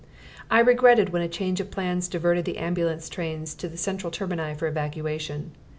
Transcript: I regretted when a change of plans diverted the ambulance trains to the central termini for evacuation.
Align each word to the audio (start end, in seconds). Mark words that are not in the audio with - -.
I 0.49 0.61
regretted 0.61 1.09
when 1.09 1.21
a 1.21 1.29
change 1.29 1.59
of 1.59 1.69
plans 1.69 2.07
diverted 2.07 2.45
the 2.45 2.57
ambulance 2.57 3.07
trains 3.07 3.53
to 3.53 3.67
the 3.67 3.77
central 3.77 4.09
termini 4.09 4.55
for 4.55 4.65
evacuation. 4.67 5.51